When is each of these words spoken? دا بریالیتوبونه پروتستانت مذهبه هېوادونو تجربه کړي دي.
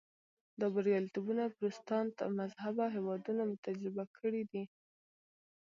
دا 0.59 0.67
بریالیتوبونه 0.75 1.43
پروتستانت 1.55 2.15
مذهبه 2.39 2.85
هېوادونو 2.95 3.43
تجربه 3.65 4.03
کړي 4.17 4.43
دي. 4.51 4.63